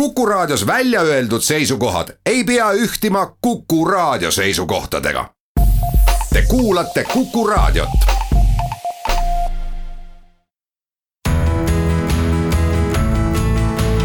Kuku 0.00 0.26
Raadios 0.26 0.66
välja 0.66 1.00
öeldud 1.00 1.40
seisukohad 1.40 2.08
ei 2.26 2.44
pea 2.44 2.72
ühtima 2.72 3.36
Kuku 3.40 3.84
Raadio 3.84 4.30
seisukohtadega. 4.30 5.30
Te 6.32 6.42
kuulate 6.48 7.04
Kuku 7.04 7.46
Raadiot. 7.46 7.88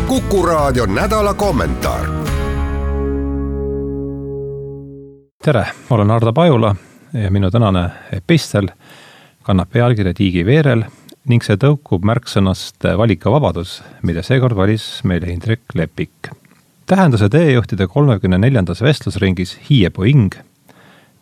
kuku 0.08 0.46
Raadio 0.46 0.86
nädala 0.86 1.34
kommentaar. 1.34 2.06
tere, 5.44 5.66
olen 5.90 6.12
Ardo 6.12 6.34
Pajula 6.34 6.76
ja 7.14 7.32
minu 7.32 7.52
tänane 7.52 7.90
epistel 8.12 8.68
kannab 9.44 9.70
pealkirja 9.74 10.14
Tiigi 10.14 10.46
veerel 10.46 10.84
ning 11.30 11.44
see 11.46 11.58
tõukub 11.60 12.06
märksõnast 12.08 12.82
valikuvabadus, 12.98 13.80
mille 14.02 14.24
seekord 14.26 14.58
valis 14.58 15.04
meile 15.06 15.30
Indrek 15.30 15.76
Lepik. 15.78 16.32
tähenduse 16.86 17.30
teejuhtide 17.30 17.88
kolmekümne 17.88 18.38
neljandas 18.38 18.82
vestlusringis 18.82 19.58
Hiiepo 19.70 20.04
Ing 20.04 20.34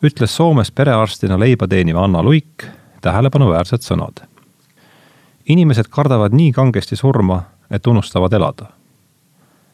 ütles 0.02 0.36
Soomes 0.36 0.70
perearstina 0.70 1.38
leiba 1.38 1.68
teeniva 1.68 2.04
Anna 2.04 2.22
Luik 2.22 2.64
tähelepanuväärsed 3.00 3.84
sõnad. 3.84 4.24
inimesed 5.48 5.88
kardavad 5.90 6.32
nii 6.32 6.52
kangesti 6.52 6.96
surma, 6.96 7.42
et 7.70 7.86
unustavad 7.86 8.32
elada. 8.32 8.66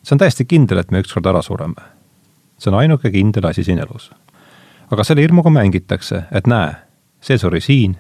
see 0.03 0.15
on 0.15 0.19
täiesti 0.19 0.45
kindel, 0.45 0.79
et 0.79 0.91
me 0.91 1.01
ükskord 1.01 1.27
ära 1.27 1.43
sureme. 1.43 1.83
see 2.59 2.73
on 2.73 2.79
ainuke 2.79 3.11
kindel 3.11 3.47
asi 3.47 3.65
siin 3.65 3.79
elus. 3.79 4.11
aga 4.91 5.05
selle 5.05 5.23
hirmuga 5.23 5.51
mängitakse, 5.51 6.25
et 6.33 6.47
näe, 6.47 6.75
see 7.21 7.39
suri 7.39 7.61
siin 7.61 7.97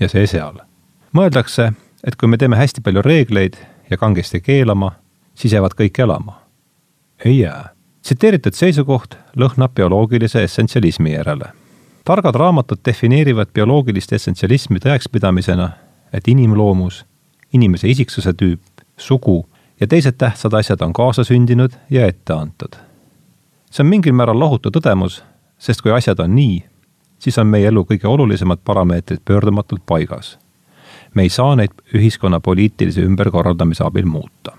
ja 0.00 0.08
see 0.08 0.26
seal 0.26 0.67
mõeldakse, 1.12 1.72
et 2.04 2.16
kui 2.16 2.28
me 2.28 2.38
teeme 2.38 2.56
hästi 2.56 2.82
palju 2.84 3.02
reegleid 3.02 3.56
ja 3.90 3.96
kangesti 3.96 4.40
keelama, 4.40 4.92
siis 5.34 5.52
jäävad 5.52 5.76
kõik 5.78 6.02
elama. 6.02 6.40
ei 7.24 7.38
jää. 7.38 7.68
tsiteeritud 8.02 8.54
seisukoht 8.54 9.14
lõhnab 9.36 9.74
bioloogilise 9.74 10.42
essentsialismi 10.42 11.12
järele. 11.12 11.52
targad 12.04 12.34
raamatud 12.34 12.78
defineerivad 12.84 13.48
bioloogilist 13.54 14.12
essentsialismi 14.12 14.78
tõekspidamisena, 14.78 15.70
et 16.12 16.28
inimloomus, 16.28 17.06
inimese 17.52 17.88
isiksuse 17.88 18.32
tüüp, 18.32 18.60
sugu 18.96 19.48
ja 19.80 19.86
teised 19.86 20.14
tähtsad 20.18 20.52
asjad 20.52 20.80
on 20.80 20.92
kaasasündinud 20.92 21.72
ja 21.90 22.06
ette 22.06 22.32
antud. 22.32 22.76
see 23.70 23.84
on 23.84 23.86
mingil 23.86 24.12
määral 24.12 24.40
lahutu 24.40 24.70
tõdemus, 24.70 25.22
sest 25.58 25.82
kui 25.82 25.92
asjad 25.92 26.20
on 26.20 26.34
nii, 26.34 26.64
siis 27.18 27.38
on 27.38 27.46
meie 27.46 27.68
elu 27.68 27.84
kõige 27.84 28.06
olulisemad 28.06 28.58
parameetrid 28.64 29.20
pöördumatult 29.24 29.82
paigas 29.86 30.38
me 31.14 31.22
ei 31.22 31.28
saa 31.28 31.56
neid 31.56 31.74
ühiskonna 31.94 32.40
poliitilise 32.40 33.02
ümberkorraldamise 33.02 33.84
abil 33.84 34.06
muuta. 34.06 34.52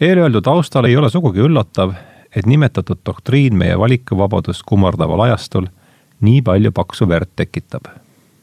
eelöeldu 0.00 0.40
taustal 0.40 0.84
ei 0.84 0.96
ole 0.96 1.10
sugugi 1.10 1.40
üllatav, 1.40 1.92
et 2.36 2.46
nimetatud 2.46 2.98
doktriin 3.06 3.56
meie 3.56 3.78
valikuvabadust 3.78 4.62
kummardaval 4.66 5.20
ajastul 5.20 5.66
nii 6.20 6.42
palju 6.42 6.72
paksu 6.72 7.08
verd 7.08 7.28
tekitab. 7.36 7.84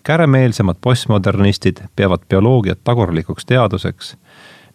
käremeelsemad 0.04 0.76
postmodernistid 0.82 1.78
peavad 1.96 2.20
bioloogiat 2.30 2.80
tagurlikuks 2.84 3.46
teaduseks, 3.46 4.16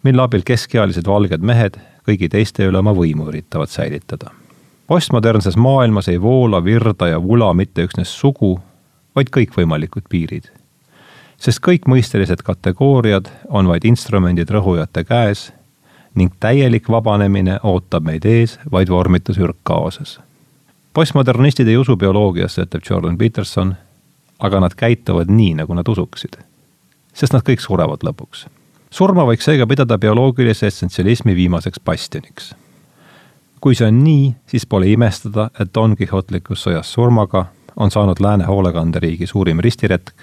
mille 0.03 0.21
abil 0.21 0.41
keskealised 0.45 1.07
valged 1.07 1.41
mehed 1.41 1.79
kõigi 2.07 2.29
teiste 2.29 2.67
üle 2.67 2.79
oma 2.79 2.93
võimu 2.93 3.27
üritavad 3.31 3.69
säilitada. 3.69 4.31
postmodernses 4.87 5.57
maailmas 5.57 6.07
ei 6.07 6.21
voola, 6.21 6.63
virda 6.63 7.07
ja 7.07 7.23
vula 7.23 7.53
mitte 7.53 7.83
üksnes 7.83 8.19
sugu, 8.19 8.59
vaid 9.15 9.29
kõikvõimalikud 9.29 10.03
piirid 10.09 10.56
sest 11.37 11.61
kõik 11.61 11.85
mõistelised 11.89 12.41
kategooriad 12.45 13.29
on 13.49 13.69
vaid 13.69 13.85
instrumendid 13.85 14.49
rõhujate 14.49 15.03
käes 15.05 15.51
ning 16.17 16.33
täielik 16.41 16.89
vabanemine 16.89 17.59
ootab 17.63 18.05
meid 18.05 18.25
ees 18.25 18.57
vaid 18.71 18.89
vormitus 18.89 19.37
ürgkaoses. 19.37 20.19
postmodernistid 20.93 21.67
ei 21.67 21.77
usu 21.77 21.97
bioloogiasse, 21.97 22.61
ütleb 22.65 22.81
Jordan 22.89 23.17
Peterson, 23.17 23.75
aga 24.39 24.59
nad 24.59 24.73
käituvad 24.75 25.29
nii, 25.29 25.53
nagu 25.53 25.73
nad 25.73 25.87
usuksid. 25.87 26.37
sest 27.13 27.33
nad 27.33 27.41
kõik 27.41 27.61
surevad 27.61 28.03
lõpuks. 28.03 28.47
surma 28.89 29.25
võiks 29.25 29.45
seega 29.45 29.67
pidada 29.67 29.97
bioloogilise 29.97 30.67
essentsialismi 30.67 31.35
viimaseks 31.35 31.79
bastioniks. 31.85 32.55
kui 33.61 33.75
see 33.75 33.87
on 33.87 34.03
nii, 34.03 34.35
siis 34.47 34.65
pole 34.65 34.89
imestada, 34.89 35.49
et 35.59 35.73
Don 35.75 35.95
Quixotlikus 35.95 36.65
sõjas 36.65 36.93
surmaga 36.93 37.45
on 37.75 37.91
saanud 37.91 38.19
lääne 38.19 38.45
hoolekanderiigi 38.45 39.27
suurim 39.27 39.59
ristiretk 39.59 40.13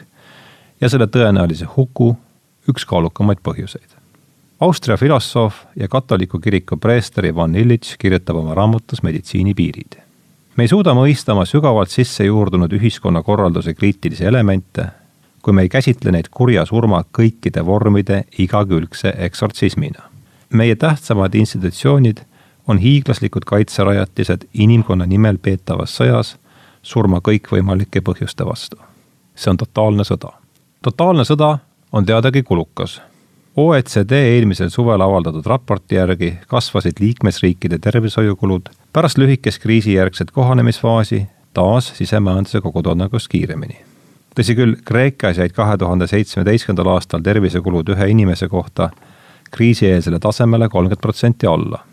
ja 0.81 0.89
selle 0.89 1.07
tõenäolise 1.07 1.69
huku 1.77 2.15
üks 2.69 2.87
kaalukamaid 2.89 3.43
põhjuseid. 3.45 3.95
Austria 4.61 4.97
filosoof 4.97 5.65
ja 5.77 5.89
katoliku 5.89 6.39
kiriku 6.39 6.77
preester 6.77 7.27
Ivan 7.27 7.55
Illich 7.55 7.97
kirjutab 7.99 8.37
oma 8.37 8.55
raamatus 8.55 9.03
Meditsiini 9.03 9.55
piirid. 9.55 10.01
me 10.57 10.65
ei 10.65 10.69
suuda 10.69 10.95
mõista 10.95 11.33
oma 11.33 11.45
sügavalt 11.45 11.91
sisse 11.91 12.25
juurdunud 12.25 12.73
ühiskonnakorralduse 12.73 13.75
kriitilisi 13.75 14.25
elemente, 14.25 14.87
kui 15.43 15.53
me 15.53 15.63
ei 15.63 15.69
käsitle 15.69 16.13
neid 16.13 16.29
kurja 16.31 16.65
surma 16.67 17.03
kõikide 17.19 17.67
vormide 17.67 18.25
igakülgse 18.39 19.15
eksortsismina. 19.19 20.03
meie 20.53 20.77
tähtsamad 20.77 21.35
institutsioonid 21.35 22.21
on 22.69 22.79
hiiglaslikud 22.79 23.45
kaitserajatised 23.45 24.49
inimkonna 24.55 25.07
nimel 25.07 25.39
peetavas 25.39 26.01
sõjas 26.01 26.37
surma 26.83 27.19
kõikvõimalike 27.21 28.01
põhjuste 28.01 28.47
vastu. 28.47 28.77
see 29.35 29.51
on 29.51 29.57
totaalne 29.57 30.05
sõda 30.05 30.44
totaalne 30.85 31.25
sõda 31.25 31.59
on 31.93 32.07
teadagi 32.07 32.43
kulukas. 32.43 33.01
OECD 33.57 34.19
eelmisel 34.35 34.69
suvel 34.71 35.01
avaldatud 35.01 35.47
raporti 35.47 35.95
järgi 35.95 36.33
kasvasid 36.51 36.99
liikmesriikide 37.01 37.79
tervishoiukulud 37.79 38.69
pärast 38.93 39.19
lühikest 39.19 39.63
kriisijärgset 39.63 40.31
kohanemisfaasi 40.31 41.27
taas 41.55 41.93
sisemajanduse 41.99 42.61
kogutoodangust 42.61 43.29
kiiremini. 43.31 43.77
tõsi 44.35 44.57
küll, 44.59 44.77
Kreekas 44.85 45.39
jäid 45.39 45.53
kahe 45.55 45.77
tuhande 45.79 46.07
seitsmeteistkümnendal 46.11 46.97
aastal 46.97 47.23
tervisekulud 47.23 47.89
ühe 47.95 48.09
inimese 48.11 48.49
kohta 48.49 48.91
kriisieelsele 49.51 50.19
tasemele 50.19 50.69
kolmkümmend 50.69 51.01
protsenti 51.03 51.47
alla. 51.47 51.85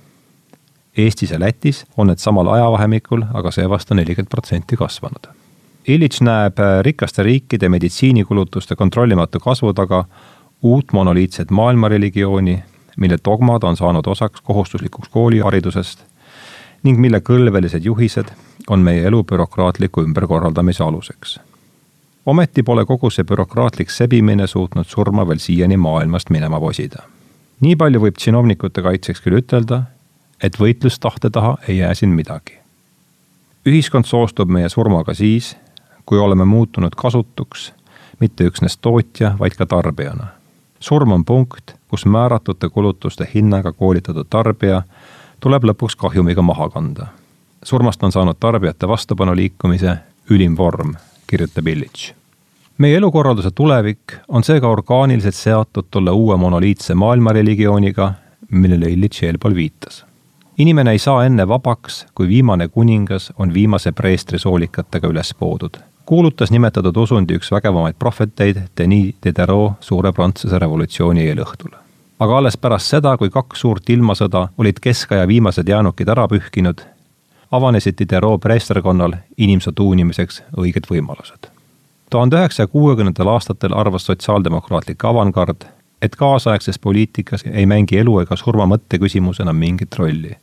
Eestis 0.97 1.31
ja 1.31 1.39
Lätis 1.39 1.85
on 1.97 2.07
need 2.07 2.17
samal 2.17 2.47
ajavahemikul 2.47 3.23
aga 3.33 3.51
seevastu 3.51 3.93
nelikümmend 3.93 4.33
protsenti 4.33 4.75
kasvanud 4.75 5.40
Illich 5.87 6.21
näeb 6.21 6.59
äh, 6.59 6.79
rikaste 6.85 7.23
riikide 7.23 7.69
meditsiinikulutuste 7.69 8.75
kontrollimatu 8.75 9.39
kasvu 9.39 9.73
taga 9.73 10.05
uut 10.61 10.93
monoliitset 10.93 11.51
maailmareligiooni, 11.51 12.63
mille 12.97 13.17
dogmad 13.25 13.63
on 13.63 13.77
saanud 13.77 14.07
osaks 14.07 14.41
kohustuslikuks 14.41 15.09
kooliharidusest 15.09 16.05
ning 16.83 16.99
mille 16.99 17.21
kõlbelised 17.21 17.85
juhised 17.85 18.29
on 18.69 18.83
meie 18.85 19.05
elu 19.07 19.23
bürokraatliku 19.23 20.03
ümberkorraldamise 20.05 20.83
aluseks. 20.83 21.39
ometi 22.25 22.63
pole 22.63 22.85
kogu 22.85 23.09
see 23.09 23.23
bürokraatlik 23.23 23.89
sebimine 23.89 24.47
suutnud 24.47 24.85
surma 24.85 25.27
veel 25.27 25.39
siiani 25.39 25.77
maailmast 25.77 26.29
minema 26.29 26.59
posida. 26.59 27.03
nii 27.59 27.75
palju 27.75 27.99
võib 27.99 28.17
tsinovnikute 28.17 28.81
kaitseks 28.81 29.21
küll 29.21 29.41
ütelda, 29.41 29.83
et 30.43 30.59
võitlustahte 30.59 31.29
taha 31.29 31.57
ei 31.67 31.77
jää 31.77 31.93
siin 31.93 32.13
midagi. 32.13 32.53
ühiskond 33.65 34.05
soostub 34.05 34.49
meie 34.49 34.69
surmaga 34.69 35.13
siis, 35.13 35.55
kui 36.05 36.19
oleme 36.19 36.45
muutunud 36.45 36.95
kasutuks 36.97 37.73
mitte 38.21 38.45
üksnes 38.45 38.77
tootja, 38.77 39.35
vaid 39.39 39.57
ka 39.57 39.65
tarbijana. 39.65 40.27
surm 40.79 41.11
on 41.11 41.25
punkt, 41.25 41.73
kus 41.87 42.05
määratute 42.05 42.69
kulutuste 42.69 43.27
hinnaga 43.33 43.71
koolitatud 43.71 44.25
tarbija 44.29 44.81
tuleb 45.39 45.63
lõpuks 45.63 45.97
kahjumiga 45.97 46.41
maha 46.41 46.69
kanda. 46.69 47.07
surmast 47.63 48.03
on 48.03 48.11
saanud 48.11 48.37
tarbijate 48.39 48.87
vastupanu 48.87 49.35
liikumise 49.35 49.97
ülim 50.29 50.57
vorm, 50.57 50.95
kirjutab 51.27 51.67
Illich. 51.67 52.13
meie 52.77 52.97
elukorralduse 52.97 53.51
tulevik 53.51 54.15
on 54.27 54.43
seega 54.43 54.67
orgaaniliselt 54.67 55.35
seotud 55.35 55.85
tolle 55.91 56.11
uue 56.11 56.37
monoliitse 56.37 56.95
maailmareligiooniga, 56.95 58.13
millele 58.51 58.85
Illich 58.89 59.23
eelpool 59.23 59.55
viitas 59.55 60.05
inimene 60.57 60.91
ei 60.91 60.99
saa 60.99 61.25
enne 61.25 61.47
vabaks, 61.47 62.05
kui 62.15 62.27
viimane 62.27 62.67
kuningas 62.67 63.33
on 63.37 63.53
viimase 63.53 63.91
preestri 63.91 64.39
soolikatega 64.39 65.07
üles 65.07 65.33
poodud 65.39 65.81
kuulutas 66.11 66.51
nimetatud 66.51 66.97
usundi 66.97 67.37
üks 67.39 67.51
vägevamaid 67.51 67.95
prohveteid 67.99 68.57
Denis 68.77 69.15
Diderot 69.23 69.73
suure 69.79 70.11
Prantsuse 70.11 70.59
revolutsiooni 70.59 71.23
eelõhtul. 71.23 71.69
aga 72.19 72.37
alles 72.37 72.57
pärast 72.57 72.91
seda, 72.91 73.13
kui 73.17 73.29
kaks 73.29 73.61
suurt 73.63 73.89
ilmasõda 73.89 74.41
olid 74.57 74.81
keskaja 74.83 75.27
viimased 75.27 75.69
jäänukid 75.71 76.09
ära 76.11 76.25
pühkinud, 76.27 76.81
avanesid 77.51 77.95
Diderot 77.99 78.41
preesterkonnal 78.43 79.13
inimsõdu 79.37 79.85
uunimiseks 79.87 80.41
õiged 80.57 80.89
võimalused. 80.91 81.47
tuhande 82.09 82.35
üheksasaja 82.35 82.67
kuuekümnendatel 82.67 83.27
aastatel 83.27 83.73
arvas 83.73 84.05
sotsiaaldemokraatlik 84.05 85.05
avangard, 85.05 85.63
et 86.01 86.15
kaasaegses 86.15 86.79
poliitikas 86.79 87.45
ei 87.53 87.65
mängi 87.65 87.97
elu 88.03 88.19
ega 88.19 88.35
surma 88.35 88.65
mõtteküsimus 88.65 89.39
enam 89.39 89.55
mingit 89.55 89.95
rolli. 89.95 90.35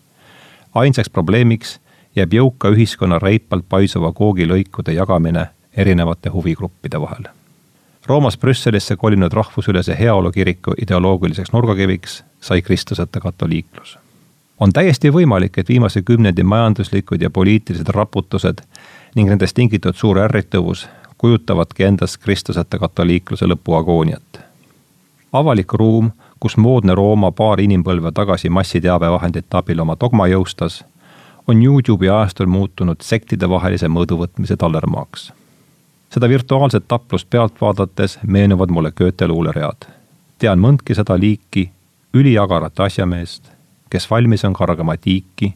ainsaks 0.75 1.11
probleemiks 1.11 1.79
jääb 2.17 2.33
jõuka 2.33 2.73
ühiskonna 2.73 3.19
reipalt 3.19 3.69
paisuva 3.69 4.13
koogilõikude 4.13 4.93
jagamine 4.93 5.47
erinevate 5.79 6.29
huvigruppide 6.29 7.01
vahel. 7.01 7.31
Roomas 8.07 8.39
Brüsselisse 8.39 8.97
kolinud 8.97 9.33
rahvusülese 9.33 9.97
heaolu 9.99 10.33
kiriku 10.33 10.75
ideoloogiliseks 10.83 11.53
nurgakiviks 11.53 12.25
sai 12.41 12.63
kristlaseta 12.63 13.21
katoliiklus. 13.21 13.99
on 14.61 14.73
täiesti 14.73 15.11
võimalik, 15.13 15.59
et 15.59 15.69
viimase 15.69 16.03
kümnendi 16.03 16.43
majanduslikud 16.43 17.23
ja 17.23 17.31
poliitilised 17.31 17.89
raputused 17.89 18.59
ning 19.15 19.29
nendest 19.29 19.55
tingitud 19.55 19.95
suur 19.95 20.19
ärrituvus 20.19 20.89
kujutavadki 21.19 21.85
endast 21.85 22.17
kristlasete 22.23 22.79
katoliikluse 22.79 23.47
lõpuagooniat. 23.47 24.41
avalik 25.33 25.73
ruum, 25.73 26.11
kus 26.41 26.57
moodne 26.57 26.95
Rooma 26.95 27.33
paar 27.33 27.61
inimpõlve 27.61 28.13
tagasi 28.13 28.49
massiteabevahendite 28.49 29.57
abil 29.57 29.81
oma 29.81 29.97
dogma 30.01 30.27
jõustas, 30.27 30.85
on 31.47 31.63
Youtube'i 31.63 32.09
ajastul 32.09 32.47
muutunud 32.47 32.97
sektidevahelise 33.03 33.89
mõõduvõtmise 33.89 34.57
tallermaaks. 34.57 35.33
Seda 36.11 36.29
virtuaalset 36.29 36.89
taplust 36.89 37.31
pealt 37.31 37.61
vaadates 37.61 38.19
meenuvad 38.27 38.71
mulle 38.71 38.93
Goethe 38.93 39.29
luuleread. 39.29 39.87
tean 40.39 40.59
mõndki 40.59 40.95
seda 40.95 41.19
liiki 41.21 41.71
üliagarat 42.15 42.81
asjameest, 42.81 43.51
kes 43.91 44.11
valmis 44.11 44.45
on 44.45 44.53
kargama 44.53 44.97
tiiki, 44.97 45.55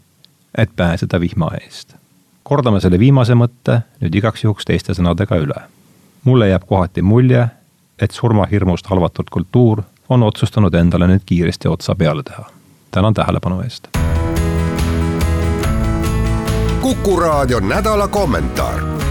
et 0.59 0.71
pääseda 0.77 1.21
vihma 1.21 1.51
eest 1.61 2.03
kordame 2.43 2.81
selle 2.81 2.99
viimase 2.99 3.35
mõtte 3.39 3.79
nüüd 4.03 4.15
igaks 4.19 4.45
juhuks 4.45 4.67
teiste 4.69 4.95
sõnadega 4.97 5.39
üle. 5.41 5.61
mulle 6.25 6.49
jääb 6.49 6.65
kohati 6.67 7.03
mulje, 7.03 7.47
et 7.99 8.11
surmahirmust 8.11 8.87
halvatud 8.87 9.31
kultuur 9.31 9.83
on 10.09 10.23
otsustanud 10.23 10.75
endale 10.75 11.07
nüüd 11.07 11.25
kiiresti 11.27 11.69
otsa 11.69 11.95
peale 11.95 12.23
teha. 12.23 12.45
tänan 12.91 13.15
tähelepanu 13.15 13.61
eest. 13.61 13.89
kuku 16.81 17.17
raadio 17.21 17.61
nädala 17.61 18.09
kommentaar 18.09 19.02